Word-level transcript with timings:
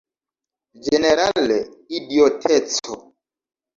Ĝenerale, 0.87 1.59
idioteco! 2.01 3.01